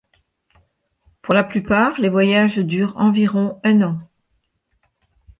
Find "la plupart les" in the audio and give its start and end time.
1.35-2.09